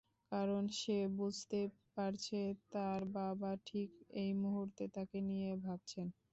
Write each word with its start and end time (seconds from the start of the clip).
কারণ 0.31 0.63
সে 0.79 0.97
বুঝতে 1.17 1.59
পারছে, 1.95 2.39
তার 2.73 3.01
বাবা 3.15 3.51
ঠিক 3.67 3.89
এই 4.21 4.31
মুহূর্তে 4.43 4.83
তাকে 4.95 5.17
নিয়ে 5.29 5.51
ভাবছেন। 5.65 6.07